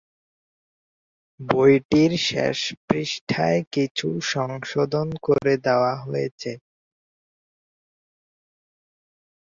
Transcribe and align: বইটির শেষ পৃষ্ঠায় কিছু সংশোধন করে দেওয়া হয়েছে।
বইটির 1.39 2.11
শেষ 2.27 2.57
পৃষ্ঠায় 2.87 3.61
কিছু 3.73 4.07
সংশোধন 4.31 5.07
করে 5.25 5.53
দেওয়া 5.65 5.93
হয়েছে। 6.03 6.51